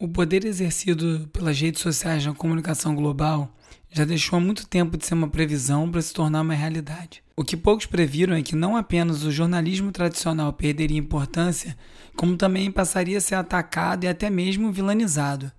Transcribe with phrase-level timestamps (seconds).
[0.00, 3.52] O poder exercido pelas redes sociais na comunicação global
[3.90, 7.20] já deixou há muito tempo de ser uma previsão para se tornar uma realidade.
[7.34, 11.76] O que poucos previram é que não apenas o jornalismo tradicional perderia importância,
[12.14, 15.50] como também passaria a ser atacado e até mesmo vilanizado.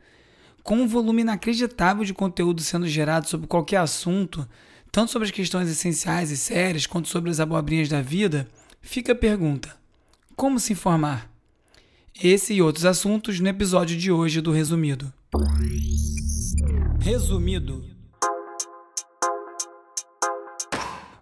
[0.63, 4.47] Com um volume inacreditável de conteúdo sendo gerado sobre qualquer assunto,
[4.90, 8.47] tanto sobre as questões essenciais e sérias quanto sobre as abobrinhas da vida,
[8.81, 9.76] fica a pergunta:
[10.33, 11.28] como se informar?
[12.22, 15.12] Esse e outros assuntos no episódio de hoje do Resumido.
[16.99, 17.85] Resumido.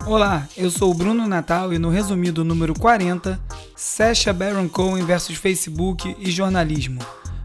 [0.07, 3.40] Olá, eu sou o Bruno Natal e no resumido número 40,
[3.76, 6.99] Sasha Baron Cohen versus Facebook e jornalismo.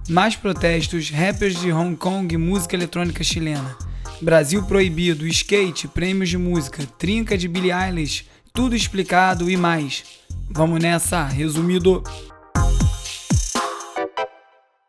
[0.08, 3.76] Mais protestos, rappers de Hong Kong e música eletrônica chilena.
[4.22, 10.04] Brasil proibido, skate, prêmios de música, trinca de Billie Eilish, tudo explicado e mais.
[10.48, 12.02] Vamos nessa, resumido.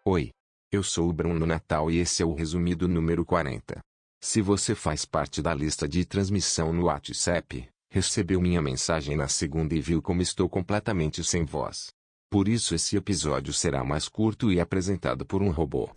[0.05, 0.31] Oi,
[0.69, 3.79] eu sou o Bruno Natal e esse é o resumido número 40.
[4.21, 9.73] Se você faz parte da lista de transmissão no WhatsApp, recebeu minha mensagem na segunda
[9.73, 11.87] e viu como estou completamente sem voz.
[12.29, 15.89] Por isso esse episódio será mais curto e apresentado por um robô.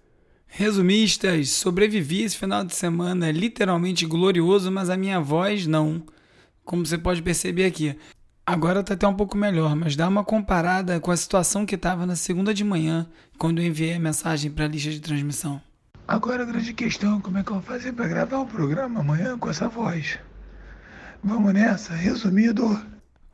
[0.47, 6.07] Resumistas, sobrevivi esse final de semana literalmente glorioso, mas a minha voz não.
[6.65, 7.99] Como você pode perceber aqui,
[8.49, 12.07] Agora tá até um pouco melhor, mas dá uma comparada com a situação que estava
[12.07, 13.05] na segunda de manhã,
[13.37, 15.61] quando eu enviei a mensagem para a lista de transmissão.
[16.07, 19.37] Agora a grande questão, como é que eu vou fazer para gravar o programa amanhã
[19.37, 20.21] com essa voz?
[21.25, 22.81] Vamos nessa, resumido.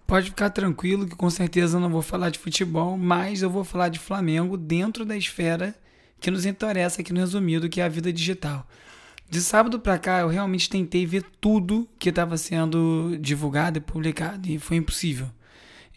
[0.06, 3.90] Pode ficar tranquilo que com certeza não vou falar de futebol, mas eu vou falar
[3.90, 5.74] de Flamengo dentro da esfera
[6.18, 8.66] que nos interessa aqui no resumido, que é a vida digital.
[9.28, 14.48] De sábado para cá, eu realmente tentei ver tudo que estava sendo divulgado e publicado
[14.48, 15.30] e foi impossível.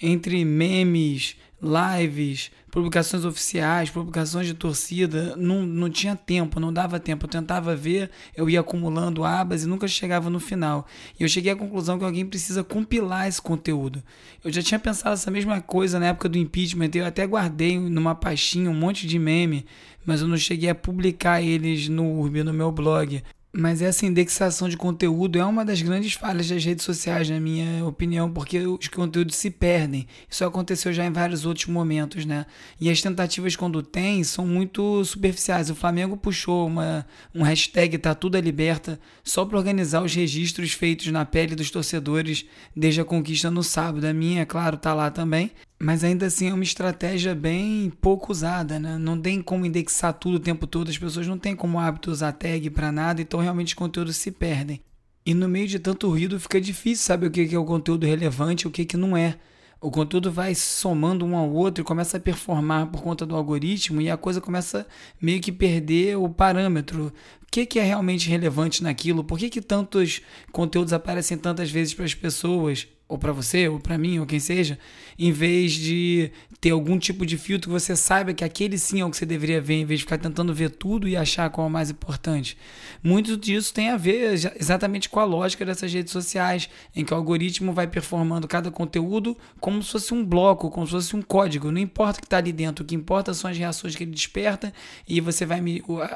[0.02, 7.26] Entre memes, lives, publicações oficiais, publicações de torcida, não, não tinha tempo, não dava tempo.
[7.26, 10.86] Eu tentava ver, eu ia acumulando abas e nunca chegava no final.
[11.20, 14.04] E eu cheguei à conclusão que alguém precisa compilar esse conteúdo.
[14.44, 18.14] Eu já tinha pensado essa mesma coisa na época do impeachment, eu até guardei numa
[18.14, 19.66] pastinha um monte de meme
[20.06, 23.24] mas eu não cheguei a publicar eles no Urb, no meu blog.
[23.58, 27.86] Mas essa indexação de conteúdo é uma das grandes falhas das redes sociais, na minha
[27.86, 30.06] opinião, porque os conteúdos se perdem.
[30.30, 32.46] Isso aconteceu já em vários outros momentos, né?
[32.82, 35.70] E as tentativas, quando tem, são muito superficiais.
[35.70, 40.74] O Flamengo puxou uma, um hashtag Tá Tudo é Liberta só para organizar os registros
[40.74, 42.46] feitos na pele dos torcedores
[42.76, 44.06] desde a conquista no sábado.
[44.06, 45.52] A minha, é claro, tá lá também.
[45.78, 48.98] Mas ainda assim é uma estratégia bem pouco usada, né?
[48.98, 52.32] Não tem como indexar tudo o tempo todo, as pessoas não têm como hábito usar
[52.32, 54.82] tag para nada, então realmente os conteúdos se perdem.
[55.26, 58.66] E no meio de tanto ruído fica difícil saber o que é o conteúdo relevante
[58.66, 59.38] e o que não é.
[59.82, 64.02] O conteúdo vai somando um ao outro e começa a performar por conta do algoritmo
[64.02, 64.88] e a coisa começa
[65.22, 67.14] meio que perder o parâmetro.
[67.44, 69.24] O que, é realmente relevante naquilo?
[69.24, 70.22] Por que, que tantos
[70.52, 72.88] conteúdos aparecem tantas vezes para as pessoas?
[73.08, 74.80] Ou para você, ou para mim, ou quem seja,
[75.18, 79.06] em vez de ter algum tipo de filtro que você saiba que aquele sim é
[79.06, 81.68] o que você deveria ver, em vez de ficar tentando ver tudo e achar qual
[81.68, 82.58] é o mais importante.
[83.04, 87.18] Muito disso tem a ver exatamente com a lógica dessas redes sociais, em que o
[87.18, 91.72] algoritmo vai performando cada conteúdo como se fosse um bloco, como se fosse um código.
[91.72, 94.12] Não importa o que está ali dentro, o que importa são as reações que ele
[94.12, 94.74] desperta
[95.08, 95.64] e você vai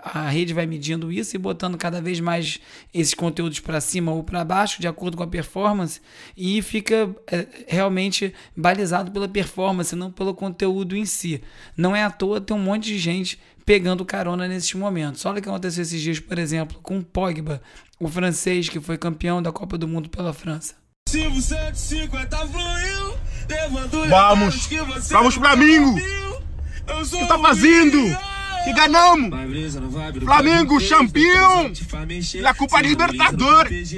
[0.03, 2.59] a rede vai medindo isso e botando cada vez mais
[2.91, 6.01] esses conteúdos para cima ou para baixo de acordo com a performance
[6.35, 11.43] e fica fica é, realmente balizado pela performance, não pelo conteúdo em si.
[11.75, 15.25] Não é à toa ter um monte de gente pegando carona nesses momentos.
[15.25, 17.61] Olha o que aconteceu esses dias, por exemplo, com o Pogba,
[17.99, 20.75] o francês que foi campeão da Copa do Mundo pela França.
[24.09, 24.69] Vamos!
[25.09, 25.99] Vamos, Flamengo!
[26.87, 28.17] O que tá fazendo?
[28.63, 29.29] Que ganhamos!
[30.23, 31.71] Flamengo, campeão!
[32.41, 33.95] La Copa Libertadores!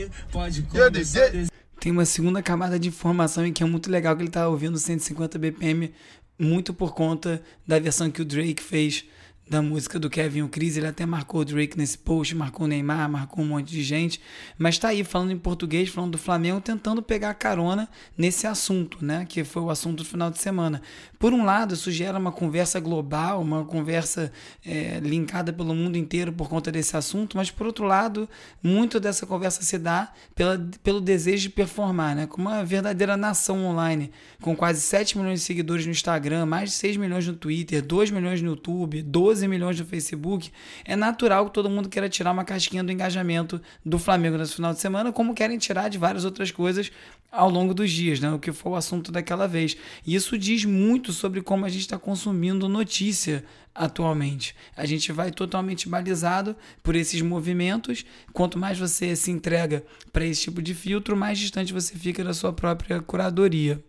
[1.81, 4.77] Tem uma segunda camada de informação em que é muito legal que ele está ouvindo
[4.77, 5.91] 150 BPM
[6.37, 9.03] muito por conta da versão que o Drake fez
[9.51, 12.69] da música do Kevin o Chris, ele até marcou o Drake nesse post, marcou o
[12.69, 14.21] Neymar, marcou um monte de gente,
[14.57, 19.25] mas tá aí falando em português, falando do Flamengo, tentando pegar carona nesse assunto, né,
[19.27, 20.81] que foi o assunto do final de semana.
[21.19, 24.31] Por um lado, isso gera uma conversa global, uma conversa
[24.65, 28.29] é, linkada pelo mundo inteiro por conta desse assunto, mas por outro lado,
[28.63, 33.65] muito dessa conversa se dá pela, pelo desejo de performar, né, como uma verdadeira nação
[33.65, 34.11] online,
[34.41, 38.11] com quase 7 milhões de seguidores no Instagram, mais de 6 milhões no Twitter, 2
[38.11, 40.51] milhões no YouTube, 12 12 milhões no Facebook,
[40.85, 44.73] é natural que todo mundo queira tirar uma casquinha do engajamento do Flamengo nesse final
[44.73, 46.91] de semana, como querem tirar de várias outras coisas
[47.31, 48.31] ao longo dos dias, né?
[48.31, 49.75] O que foi o assunto daquela vez.
[50.05, 53.43] E isso diz muito sobre como a gente está consumindo notícia
[53.73, 54.55] atualmente.
[54.75, 58.05] A gente vai totalmente balizado por esses movimentos.
[58.33, 62.33] Quanto mais você se entrega para esse tipo de filtro, mais distante você fica da
[62.33, 63.83] sua própria curadoria.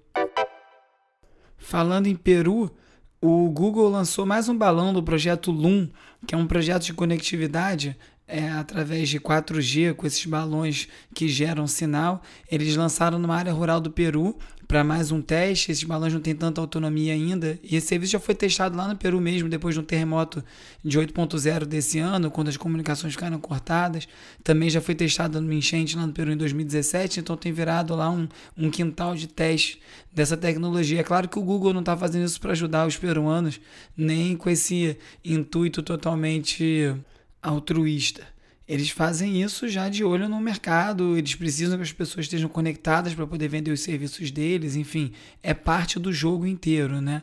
[1.58, 2.74] Falando em Peru,
[3.22, 5.88] o Google lançou mais um balão do projeto Loom,
[6.26, 7.96] que é um projeto de conectividade
[8.32, 12.22] é, através de 4G, com esses balões que geram sinal.
[12.50, 15.70] Eles lançaram numa área rural do Peru para mais um teste.
[15.70, 17.58] Esses balões não têm tanta autonomia ainda.
[17.62, 20.42] E esse serviço já foi testado lá no Peru mesmo, depois de um terremoto
[20.82, 24.08] de 8.0 desse ano, quando as comunicações ficaram cortadas.
[24.42, 28.08] Também já foi testado no enchente lá no Peru em 2017, então tem virado lá
[28.08, 28.26] um,
[28.56, 29.78] um quintal de teste
[30.10, 31.00] dessa tecnologia.
[31.00, 33.60] É claro que o Google não está fazendo isso para ajudar os peruanos,
[33.94, 36.96] nem com esse intuito totalmente
[37.42, 38.26] altruísta.
[38.68, 43.12] Eles fazem isso já de olho no mercado, eles precisam que as pessoas estejam conectadas
[43.12, 45.12] para poder vender os serviços deles, enfim,
[45.42, 47.22] é parte do jogo inteiro, né?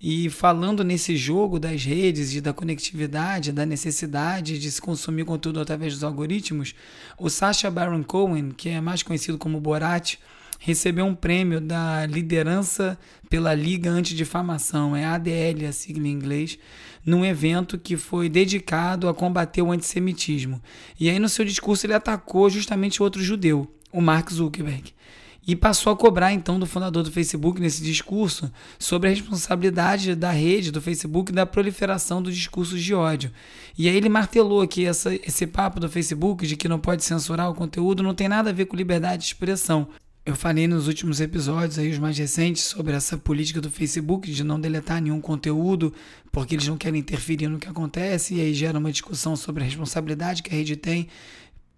[0.00, 5.58] E falando nesse jogo das redes e da conectividade, da necessidade de se consumir conteúdo
[5.58, 6.74] através dos algoritmos,
[7.18, 10.16] o Sacha Baron Cohen, que é mais conhecido como Borat,
[10.66, 12.98] recebeu um prêmio da liderança
[13.30, 16.58] pela Liga Antidifamação, é ADL a sigla em inglês,
[17.04, 20.60] num evento que foi dedicado a combater o antissemitismo.
[20.98, 24.92] E aí no seu discurso ele atacou justamente outro judeu, o Mark Zuckerberg.
[25.46, 30.32] E passou a cobrar então do fundador do Facebook nesse discurso sobre a responsabilidade da
[30.32, 33.30] rede do Facebook da proliferação dos discursos de ódio.
[33.78, 37.48] E aí ele martelou que essa, esse papo do Facebook de que não pode censurar
[37.48, 39.86] o conteúdo não tem nada a ver com liberdade de expressão.
[40.26, 44.42] Eu falei nos últimos episódios, aí, os mais recentes, sobre essa política do Facebook de
[44.42, 45.94] não deletar nenhum conteúdo,
[46.32, 49.66] porque eles não querem interferir no que acontece, e aí gera uma discussão sobre a
[49.66, 51.06] responsabilidade que a rede tem,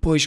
[0.01, 0.27] pois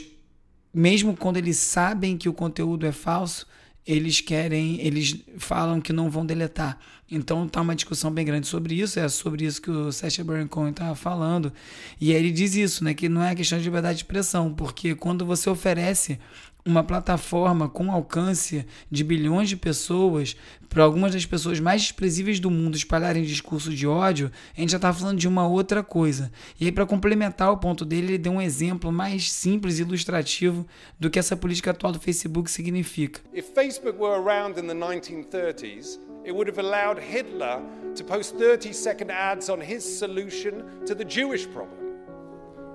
[0.72, 3.48] mesmo quando eles sabem que o conteúdo é falso,
[3.86, 6.78] eles querem, eles falam que não vão deletar.
[7.10, 10.48] Então tá uma discussão bem grande sobre isso, é sobre isso que o Sacha Baron
[10.48, 11.52] Cohen estava falando.
[12.00, 14.94] E aí ele diz isso, né, que não é questão de liberdade de expressão, porque
[14.96, 16.20] quando você oferece
[16.66, 20.36] uma plataforma com alcance de bilhões de pessoas,
[20.70, 24.78] para algumas das pessoas mais desprezíveis do mundo espalharem discurso de ódio, a gente já
[24.78, 26.32] está falando de uma outra coisa.
[26.60, 30.66] E aí, para complementar o ponto dele, ele deu um exemplo mais simples e ilustrativo
[31.00, 33.20] do que essa política atual do Facebook significa.
[33.34, 37.62] If Facebook were around in the 1930s, it would have allowed Hitler
[37.96, 41.82] to post 30-second ads on his solution to the Jewish problem.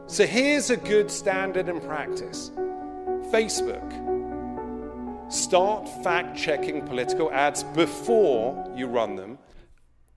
[0.07, 2.51] So here's a good standard and practice.
[3.31, 3.83] Facebook.
[5.29, 9.39] Start fact checking political ads before you run them.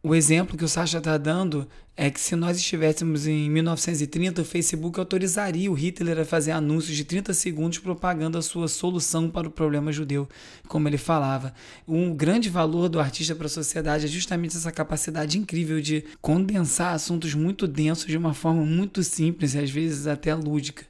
[0.02, 1.68] O exemplo que o Sasha está dando
[1.98, 6.96] é que se nós estivéssemos em 1930, o Facebook autorizaria o Hitler a fazer anúncios
[6.96, 10.30] de 30 segundos propagando a sua solução para o problema judeu,
[10.70, 11.54] como ele falava.
[11.86, 16.94] Um grande valor do artista para a sociedade é justamente essa capacidade incrível de condensar
[16.94, 20.89] assuntos muito densos de uma forma muito simples e às vezes até lúdica.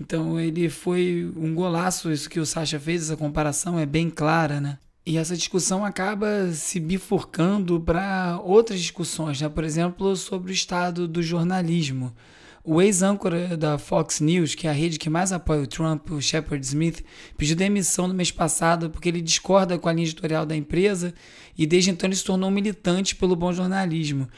[0.00, 4.60] Então ele foi um golaço isso que o Sasha fez, essa comparação é bem clara,
[4.60, 4.78] né?
[5.04, 9.48] E essa discussão acaba se bifurcando para outras discussões, né?
[9.48, 12.14] por exemplo, sobre o estado do jornalismo.
[12.62, 16.20] O ex-âncora da Fox News, que é a rede que mais apoia o Trump, o
[16.20, 17.02] Shepard Smith,
[17.38, 21.14] pediu demissão no mês passado porque ele discorda com a linha editorial da empresa
[21.56, 24.28] e desde então ele se tornou militante pelo bom jornalismo.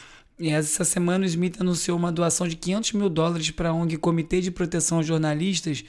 [0.40, 3.98] E essa semana o Smith anunciou uma doação de 500 mil dólares para a ONG
[3.98, 5.85] Comitê de Proteção aos Jornalistas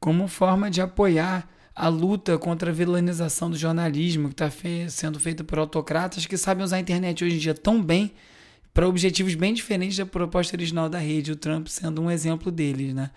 [0.00, 5.20] como forma de apoiar a luta contra a vilanização do jornalismo que está fe sendo
[5.20, 8.12] feita por autocratas que sabem usar a internet hoje em dia tão bem
[8.72, 12.94] para objetivos bem diferentes da proposta original da rede, o Trump sendo um exemplo deles,
[12.94, 13.10] né?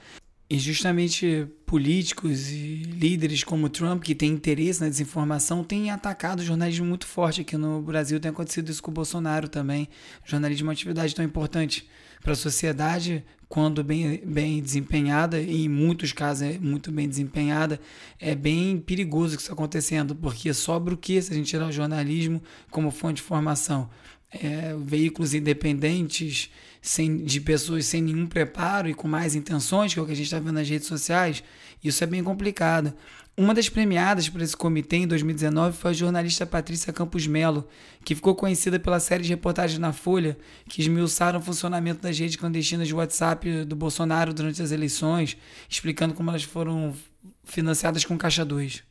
[0.50, 6.44] E justamente políticos e líderes como Trump, que têm interesse na desinformação, têm atacado o
[6.44, 8.18] jornalismo muito forte aqui no Brasil.
[8.18, 9.90] Tem acontecido isso com o Bolsonaro também.
[10.26, 11.86] O jornalismo é uma atividade tão importante
[12.22, 17.80] para a sociedade, quando bem, bem desempenhada, e em muitos casos é muito bem desempenhada,
[18.20, 21.72] é bem perigoso que isso acontecendo, porque sobra o que se a gente tirar o
[21.72, 23.90] jornalismo como fonte de informação?
[24.32, 30.04] É, veículos independentes, sem, de pessoas sem nenhum preparo e com mais intenções, que é
[30.04, 31.44] o que a gente está vendo nas redes sociais,
[31.84, 32.94] isso é bem complicado.
[33.40, 37.68] Uma das premiadas por esse comitê em 2019 foi a jornalista Patrícia Campos Melo,
[38.04, 40.36] que ficou conhecida pela série de reportagens na Folha
[40.68, 45.38] que esmiuçaram o funcionamento das redes clandestinas de WhatsApp do Bolsonaro durante as eleições,
[45.70, 46.96] explicando como elas foram
[47.44, 48.84] financiadas com Caixa 2.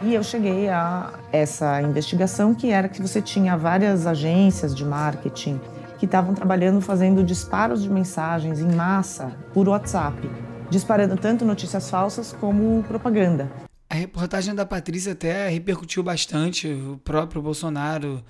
[0.00, 5.60] E eu cheguei a essa investigação que era que você tinha várias agências de marketing
[5.98, 10.30] que estavam trabalhando fazendo disparos de mensagens em massa por WhatsApp,
[10.70, 13.50] disparando tanto notícias falsas como propaganda.
[13.90, 16.68] A reportagem da Patrícia até repercutiu bastante.
[16.68, 18.22] O próprio Bolsonaro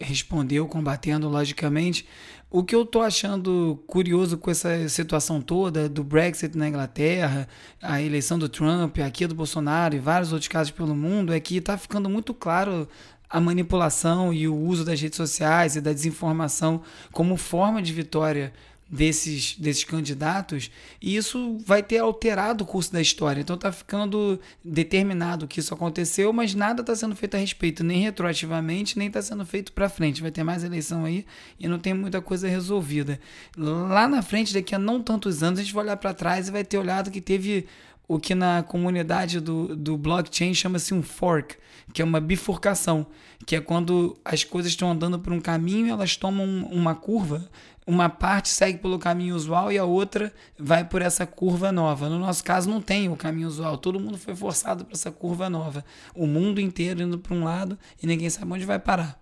[0.00, 2.06] respondeu combatendo, logicamente.
[2.50, 7.48] O que eu tô achando curioso com essa situação toda do Brexit na Inglaterra,
[7.80, 11.56] a eleição do Trump, aqui do Bolsonaro e vários outros casos pelo mundo, é que
[11.56, 12.86] está ficando muito claro
[13.30, 18.52] a manipulação e o uso das redes sociais e da desinformação como forma de vitória
[18.92, 20.70] desses, desses candidatos,
[21.00, 23.40] e isso vai ter alterado o curso da história.
[23.40, 28.02] Então está ficando determinado que isso aconteceu, mas nada está sendo feito a respeito, nem
[28.02, 30.20] retroativamente, nem está sendo feito para frente.
[30.20, 31.24] Vai ter mais eleição aí
[31.58, 33.18] e não tem muita coisa resolvida.
[33.56, 36.50] Lá na frente, daqui a não tantos anos, a gente vai olhar para trás e
[36.50, 37.66] vai ter olhado que teve
[38.06, 41.56] o que na comunidade do, do blockchain chama-se um fork,
[41.94, 43.06] que é uma bifurcação,
[43.46, 47.48] que é quando as coisas estão andando por um caminho, elas tomam uma curva
[47.86, 52.08] uma parte segue pelo caminho usual e a outra vai por essa curva nova.
[52.08, 55.50] No nosso caso, não tem o caminho usual, todo mundo foi forçado para essa curva
[55.50, 55.84] nova.
[56.14, 59.20] O mundo inteiro indo para um lado e ninguém sabe onde vai parar.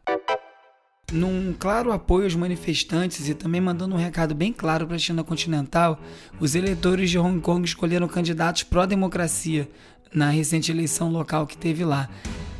[1.12, 5.25] Num claro apoio aos manifestantes e também mandando um recado bem claro para a China
[5.25, 5.99] continental,
[6.38, 9.69] os eleitores de Hong Kong escolheram candidatos pró-democracia
[10.14, 12.09] na recente eleição local que teve lá.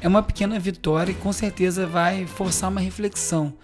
[0.01, 3.55] É uma pequena vitória e com certeza vai forçar uma reflexão.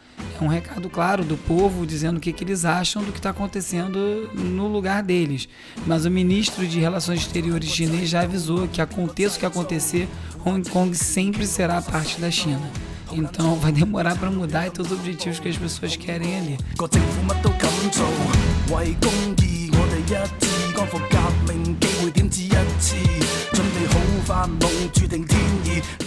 [0.41, 3.31] É um recado claro do povo dizendo o que, que eles acham do que está
[3.31, 5.49] acontecendo no lugar deles.
[5.87, 10.09] Mas o ministro de Relações Exteriores chinês já avisou que aconteça o que acontecer,
[10.45, 12.71] Hong Kong sempre será parte da China.
[13.13, 16.59] Então vai demorar para mudar e todos os objetivos que as pessoas querem ali.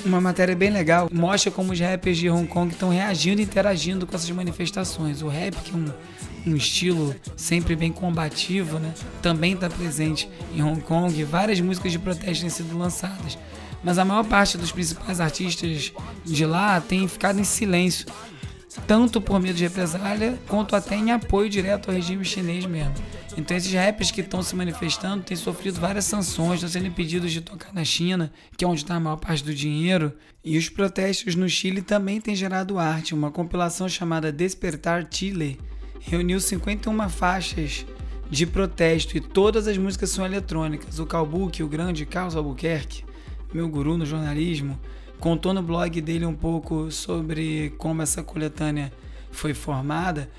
[0.05, 4.05] Uma matéria bem legal mostra como os rappers de Hong Kong estão reagindo e interagindo
[4.05, 5.21] com essas manifestações.
[5.21, 8.93] O rap, que é um, um estilo sempre bem combativo, né?
[9.21, 11.23] também está presente em Hong Kong.
[11.23, 13.38] Várias músicas de protesto têm sido lançadas.
[13.81, 15.93] Mas a maior parte dos principais artistas
[16.25, 18.05] de lá tem ficado em silêncio,
[18.85, 22.93] tanto por medo de represália, quanto até em apoio direto ao regime chinês mesmo.
[23.38, 27.41] Então esses rappers que estão se manifestando têm sofrido várias sanções, estão sendo impedidos de
[27.41, 30.13] tocar na China, que é onde está a maior parte do dinheiro.
[30.43, 33.13] E os protestos no Chile também têm gerado arte.
[33.13, 35.59] Uma compilação chamada Despertar Chile
[35.99, 37.85] reuniu 51 faixas
[38.29, 40.99] de protesto e todas as músicas são eletrônicas.
[40.99, 43.03] O Calbuque, o grande Carlos Albuquerque,
[43.53, 44.79] meu guru no jornalismo,
[45.19, 48.91] contou no blog dele um pouco sobre como essa coletânea
[49.31, 50.29] foi formada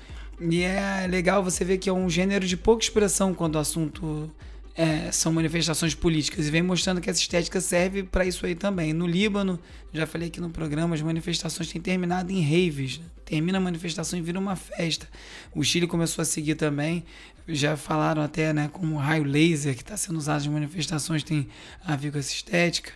[0.43, 4.27] e é legal você ver que é um gênero de pouca expressão quando o assunto
[4.75, 6.47] é, são manifestações políticas.
[6.47, 8.91] E vem mostrando que essa estética serve para isso aí também.
[8.91, 9.59] No Líbano,
[9.93, 12.99] já falei aqui no programa, as manifestações têm terminado em raves.
[13.23, 15.07] Termina a manifestação e vira uma festa.
[15.53, 17.05] O Chile começou a seguir também.
[17.47, 21.47] Já falaram até né, como o raio laser que está sendo usado nas manifestações tem
[21.85, 22.93] a ver com essa estética.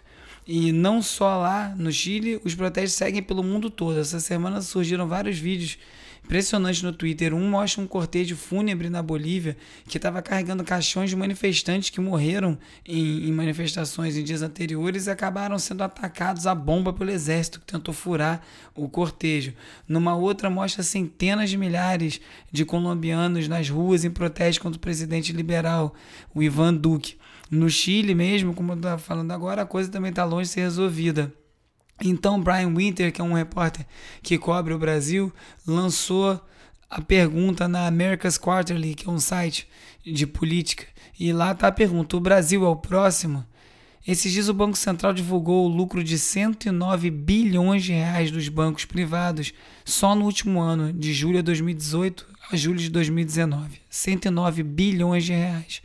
[0.47, 3.99] E não só lá no Chile, os protestos seguem pelo mundo todo.
[3.99, 5.77] Essa semana surgiram vários vídeos
[6.25, 7.33] impressionante no Twitter.
[7.33, 9.55] Um mostra um cortejo fúnebre na Bolívia
[9.87, 15.11] que estava carregando caixões de manifestantes que morreram em, em, manifestações em dias anteriores e
[15.11, 18.41] acabaram sendo atacados a bomba pelo exército que tentou furar
[18.73, 19.53] o cortejo.
[19.87, 22.19] Numa outra mostra centenas de milhares
[22.51, 25.93] de colombianos nas ruas em protesto contra o presidente liberal,
[26.33, 27.17] o Ivan Duque.
[27.49, 30.61] No Chile mesmo, como eu estava falando agora, a coisa também está longe de ser
[30.61, 31.33] resolvida.
[32.03, 33.85] Então, Brian Winter, que é um repórter
[34.21, 35.31] que cobre o Brasil,
[35.65, 36.41] lançou
[36.89, 39.67] a pergunta na America's Quarterly, que é um site
[40.05, 40.85] de política,
[41.19, 43.45] e lá está a pergunta: o Brasil é o próximo?
[44.07, 48.85] Esses dias o Banco Central divulgou o lucro de 109 bilhões de reais dos bancos
[48.85, 49.51] privados
[49.83, 53.81] só no último ano, de julho de 2018 a julho de 2019.
[53.89, 55.81] 109 bilhões de reais.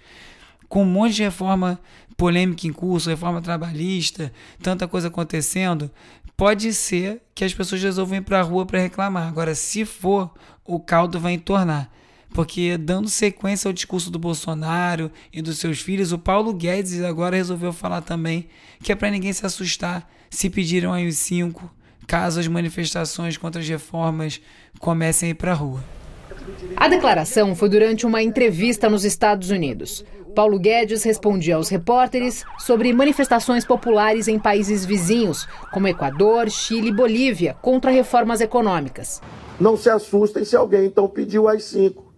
[0.71, 1.81] Com um monte de reforma
[2.17, 5.91] polêmica em curso, reforma trabalhista, tanta coisa acontecendo,
[6.37, 9.27] pode ser que as pessoas resolvam ir para a rua para reclamar.
[9.27, 10.33] Agora, se for,
[10.65, 11.91] o caldo vai entornar.
[12.33, 17.37] Porque, dando sequência ao discurso do Bolsonaro e dos seus filhos, o Paulo Guedes agora
[17.37, 18.49] resolveu falar também
[18.81, 21.69] que é para ninguém se assustar se pediram aí os cinco,
[22.07, 24.41] caso as manifestações contra as reformas
[24.79, 25.83] comecem a ir para a rua.
[26.77, 30.05] A declaração foi durante uma entrevista nos Estados Unidos.
[30.35, 36.95] Paulo Guedes respondia aos repórteres sobre manifestações populares em países vizinhos, como Equador, Chile e
[36.95, 39.21] Bolívia, contra reformas econômicas.
[39.59, 42.13] Não se assustem se alguém então pediu as cinco.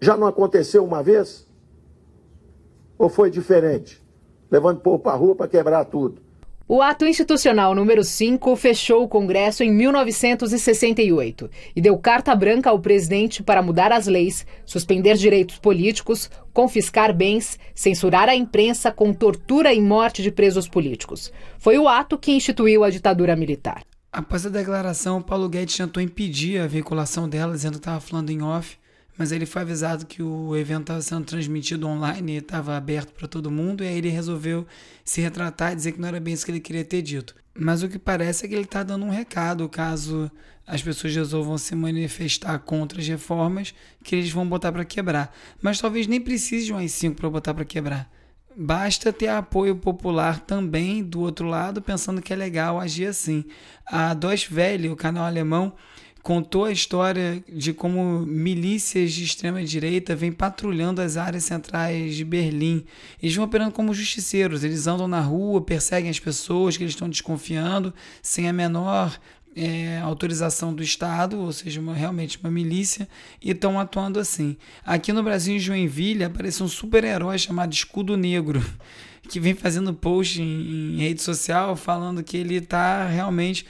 [0.00, 1.46] Já não aconteceu uma vez?
[2.98, 4.02] Ou foi diferente?
[4.50, 6.25] Levando o povo para a rua para quebrar tudo.
[6.68, 12.80] O ato institucional número 5 fechou o Congresso em 1968 e deu carta branca ao
[12.80, 19.72] presidente para mudar as leis, suspender direitos políticos, confiscar bens, censurar a imprensa com tortura
[19.72, 21.32] e morte de presos políticos.
[21.56, 23.84] Foi o ato que instituiu a ditadura militar.
[24.12, 28.42] Após a declaração, Paulo Guedes tentou impedir a veiculação dela, dizendo que estava falando em
[28.42, 28.76] off
[29.16, 33.26] mas ele foi avisado que o evento estava sendo transmitido online e estava aberto para
[33.26, 34.66] todo mundo, e aí ele resolveu
[35.04, 37.34] se retratar e dizer que não era bem isso que ele queria ter dito.
[37.58, 40.30] Mas o que parece é que ele está dando um recado, caso
[40.66, 45.34] as pessoas resolvam se manifestar contra as reformas, que eles vão botar para quebrar.
[45.62, 48.10] Mas talvez nem precise de um AI-5 para botar para quebrar.
[48.58, 53.44] Basta ter apoio popular também do outro lado, pensando que é legal agir assim.
[53.86, 55.74] A Deutsche Welle, o canal alemão,
[56.26, 62.24] contou a história de como milícias de extrema direita vêm patrulhando as áreas centrais de
[62.24, 62.84] Berlim.
[63.22, 67.08] Eles vão operando como justiceiros, eles andam na rua, perseguem as pessoas que eles estão
[67.08, 69.16] desconfiando, sem a menor
[69.54, 73.08] é, autorização do Estado, ou seja, uma, realmente uma milícia,
[73.40, 74.56] e estão atuando assim.
[74.84, 78.60] Aqui no Brasil, em Joinville, apareceu um super-herói chamado Escudo Negro,
[79.30, 83.64] que vem fazendo post em, em rede social falando que ele está realmente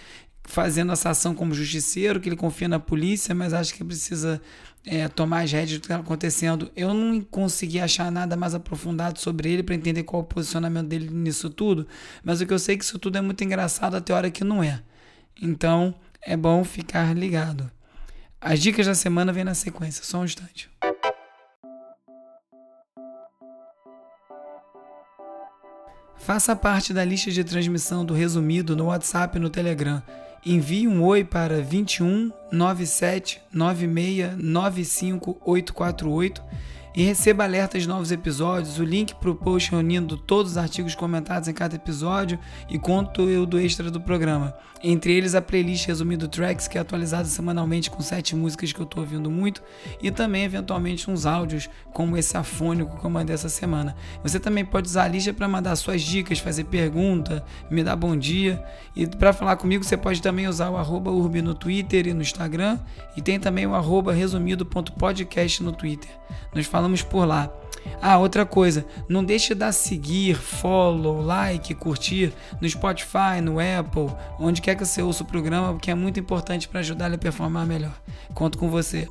[0.46, 4.40] fazendo essa ação como justiceiro, que ele confia na polícia, mas acha que precisa
[4.84, 6.70] é, tomar as rédeas do que está acontecendo.
[6.74, 11.10] Eu não consegui achar nada mais aprofundado sobre ele para entender qual o posicionamento dele
[11.10, 11.86] nisso tudo,
[12.22, 14.30] mas o que eu sei é que isso tudo é muito engraçado até a hora
[14.30, 14.80] que não é.
[15.40, 17.70] Então é bom ficar ligado.
[18.40, 20.70] As dicas da semana vêm na sequência, só um instante.
[26.18, 30.02] Faça parte da lista de transmissão do resumido no WhatsApp e no Telegram
[30.46, 36.42] envie um oi para 21 97 96 95 848
[36.96, 40.94] e receba alertas de novos episódios, o link para o post reunindo todos os artigos
[40.94, 42.38] comentados em cada episódio
[42.70, 44.56] e conteúdo extra do programa.
[44.82, 48.84] Entre eles a playlist resumido tracks que é atualizada semanalmente com sete músicas que eu
[48.84, 49.62] estou ouvindo muito
[50.02, 53.94] e também eventualmente uns áudios como esse afônico que eu mandei essa semana.
[54.22, 58.16] Você também pode usar a lista para mandar suas dicas, fazer pergunta, me dar bom
[58.16, 58.62] dia
[58.94, 62.22] e para falar comigo você pode também usar o arroba urbi no Twitter e no
[62.22, 62.78] Instagram
[63.16, 66.10] e tem também o arroba resumido.podcast no Twitter.
[66.54, 67.52] Nós falamos falamos por lá.
[68.00, 74.14] Ah, outra coisa, não deixe de dar seguir, follow, like, curtir no Spotify, no Apple,
[74.38, 77.18] onde quer que você ouça o programa, porque é muito importante para ajudar ele a
[77.18, 78.00] performar melhor.
[78.34, 79.08] Conto com você.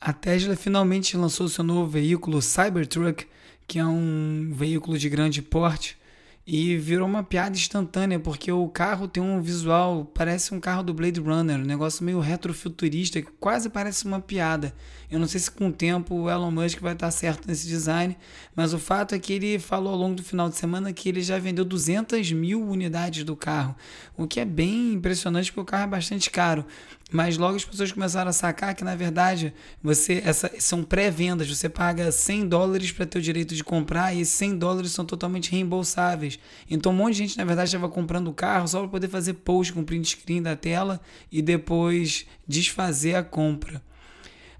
[0.00, 3.26] A Tesla finalmente lançou seu novo veículo Cybertruck,
[3.66, 5.99] que é um veículo de grande porte
[6.46, 10.94] e virou uma piada instantânea, porque o carro tem um visual, parece um carro do
[10.94, 14.74] Blade Runner, um negócio meio retrofuturista, que quase parece uma piada.
[15.10, 18.16] Eu não sei se com o tempo o Elon Musk vai estar certo nesse design,
[18.54, 21.22] mas o fato é que ele falou ao longo do final de semana que ele
[21.22, 23.76] já vendeu 200 mil unidades do carro,
[24.16, 26.64] o que é bem impressionante porque o carro é bastante caro.
[27.10, 31.48] Mas logo as pessoas começaram a sacar que, na verdade, você essa, são pré-vendas.
[31.48, 35.04] Você paga 100 dólares para ter o direito de comprar e esses 100 dólares são
[35.04, 36.38] totalmente reembolsáveis.
[36.70, 39.34] Então, um monte de gente, na verdade, estava comprando o carro só para poder fazer
[39.34, 41.00] post com print screen da tela
[41.32, 43.82] e depois desfazer a compra.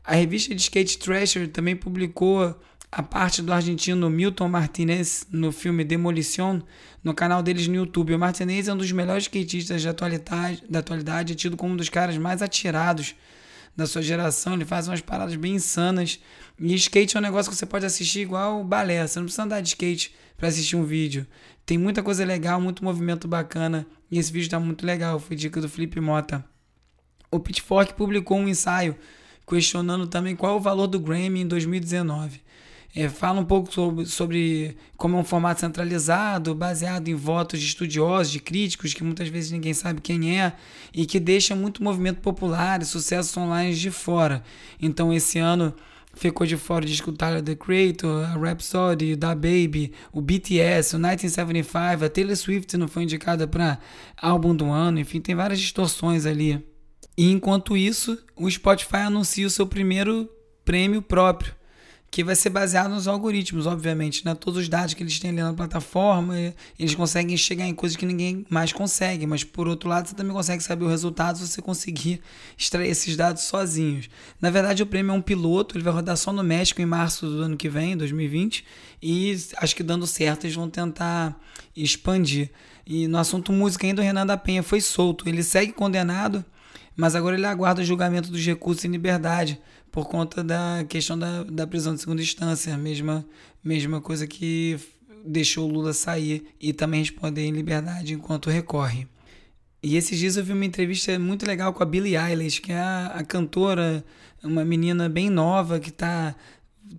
[0.02, 2.58] A revista de skate Thrasher também publicou
[2.92, 6.60] a parte do argentino Milton Martinez no filme Demolition
[7.04, 8.14] no canal deles no YouTube.
[8.14, 11.76] O Martinez é um dos melhores skatistas da atualidade, da atualidade, é tido como um
[11.76, 13.14] dos caras mais atirados
[13.76, 14.54] da sua geração.
[14.54, 16.20] Ele faz umas paradas bem insanas.
[16.58, 19.06] E skate é um negócio que você pode assistir igual balé.
[19.06, 21.26] Você não precisa andar de skate para assistir um vídeo.
[21.64, 23.86] Tem muita coisa legal, muito movimento bacana.
[24.10, 25.20] E esse vídeo está muito legal.
[25.20, 26.44] Foi dica do Felipe Mota.
[27.30, 28.96] O Pitchfork publicou um ensaio
[29.46, 32.40] questionando também qual o valor do Grammy em 2019.
[32.94, 37.66] É, fala um pouco sobre, sobre como é um formato centralizado, baseado em votos de
[37.66, 40.52] estudiosos, de críticos, que muitas vezes ninguém sabe quem é,
[40.92, 44.42] e que deixa muito movimento popular e sucessos online de fora.
[44.80, 45.72] Então, esse ano
[46.14, 52.04] ficou de fora de escutar The Creator, a Rhapsody, Da Baby, o BTS, o 1975,
[52.04, 53.78] a Taylor Swift não foi indicada para
[54.20, 56.64] álbum do ano, enfim, tem várias distorções ali.
[57.16, 60.28] E enquanto isso, o Spotify anuncia o seu primeiro
[60.64, 61.54] prêmio próprio,
[62.10, 64.34] que vai ser baseado nos algoritmos, obviamente, né?
[64.34, 66.34] Todos os dados que eles têm ali na plataforma,
[66.76, 70.32] eles conseguem chegar em coisas que ninguém mais consegue, mas por outro lado, você também
[70.32, 72.20] consegue saber o resultado se você conseguir
[72.58, 74.10] extrair esses dados sozinhos.
[74.40, 77.26] Na verdade, o prêmio é um piloto, ele vai rodar só no México em março
[77.28, 78.64] do ano que vem, 2020,
[79.00, 81.38] e acho que dando certo eles vão tentar
[81.76, 82.50] expandir.
[82.84, 86.44] E no assunto música ainda o Renan da Penha foi solto, ele segue condenado,
[86.96, 89.60] mas agora ele aguarda o julgamento dos recursos em liberdade
[89.90, 93.26] por conta da questão da, da prisão de segunda instância, mesma,
[93.62, 94.78] mesma coisa que
[95.24, 99.06] deixou Lula sair e também responder em liberdade enquanto recorre.
[99.82, 102.78] E esses dias eu vi uma entrevista muito legal com a Billie Eilish, que é
[102.78, 104.04] a, a cantora,
[104.42, 106.34] uma menina bem nova que está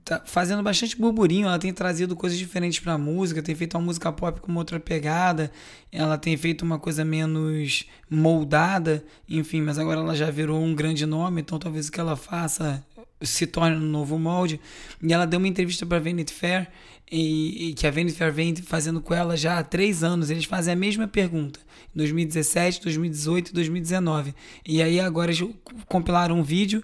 [0.04, 1.48] tá fazendo bastante burburinho.
[1.48, 4.80] Ela tem trazido coisas diferentes para a música, tem feito uma música pop com outra
[4.80, 5.52] pegada,
[5.92, 11.06] ela tem feito uma coisa menos moldada, enfim, mas agora ela já virou um grande
[11.06, 12.84] nome, então talvez o que ela faça
[13.22, 14.60] se torne um novo molde.
[15.02, 16.68] E ela deu uma entrevista para Vanity Fair,
[17.12, 20.30] e, e, que a Vanity Fair vem fazendo com ela já há três anos.
[20.30, 21.60] Eles fazem a mesma pergunta,
[21.94, 24.34] 2017, 2018 e 2019.
[24.66, 25.46] E aí agora eles
[25.88, 26.82] compilaram um vídeo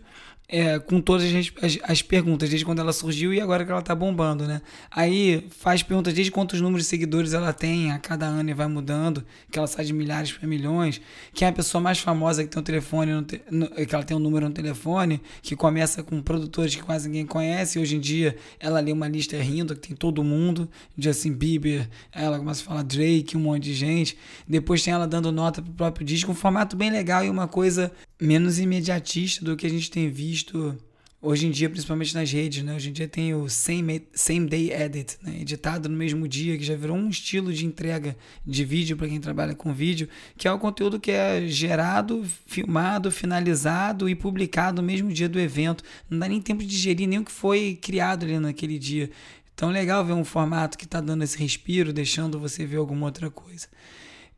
[0.49, 3.81] é, com todas as, as, as, perguntas, desde quando ela surgiu e agora que ela
[3.81, 4.61] tá bombando, né?
[4.89, 8.67] Aí faz perguntas desde quantos números de seguidores ela tem a cada ano e vai
[8.67, 11.01] mudando, que ela sai de milhares para milhões,
[11.33, 14.05] quem é a pessoa mais famosa que tem um telefone, no te, no, que ela
[14.05, 17.97] tem um número no telefone, que começa com produtores que quase ninguém conhece, e hoje
[17.97, 22.61] em dia ela lê uma lista rindo, que tem todo mundo, Justin Bieber, ela começa
[22.61, 26.31] a falar Drake, um monte de gente, depois tem ela dando nota pro próprio disco,
[26.31, 30.77] um formato bem legal e uma coisa menos imediatista do que a gente tem visto
[31.19, 32.75] hoje em dia, principalmente nas redes, né?
[32.75, 35.41] Hoje em dia tem o same, same day edit, né?
[35.41, 39.19] editado no mesmo dia, que já virou um estilo de entrega de vídeo para quem
[39.19, 44.87] trabalha com vídeo, que é o conteúdo que é gerado, filmado, finalizado e publicado no
[44.87, 45.83] mesmo dia do evento.
[46.07, 49.09] Não dá nem tempo de digerir nem o que foi criado ali naquele dia.
[49.55, 53.31] Então, legal ver um formato que está dando esse respiro, deixando você ver alguma outra
[53.31, 53.67] coisa.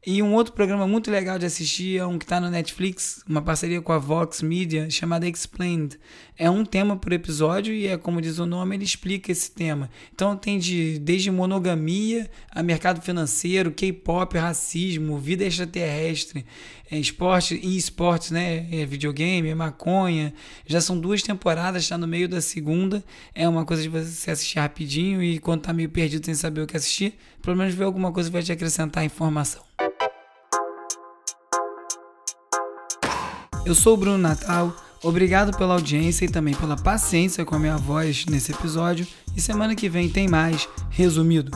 [0.05, 3.41] E um outro programa muito legal de assistir é um que está no Netflix, uma
[3.41, 5.99] parceria com a Vox Media, chamada Explained.
[6.37, 9.89] É um tema por episódio e é como diz o nome, ele explica esse tema.
[10.15, 16.45] Então tem de, desde monogamia a mercado financeiro, K-pop, racismo, vida extraterrestre,
[16.89, 18.69] é, esporte e esportes, né?
[18.71, 20.33] É, videogame, é maconha.
[20.65, 23.03] Já são duas temporadas, está no meio da segunda.
[23.35, 26.67] É uma coisa de você assistir rapidinho e quando tá meio perdido sem saber o
[26.67, 29.68] que assistir, pelo menos ver alguma coisa que vai te acrescentar informação.
[33.65, 34.75] Eu sou o Bruno Natal.
[35.03, 39.07] Obrigado pela audiência e também pela paciência com a minha voz nesse episódio.
[39.35, 41.51] E semana que vem tem mais Resumido.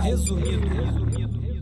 [0.00, 0.68] Resumido.
[0.68, 1.53] Resumido.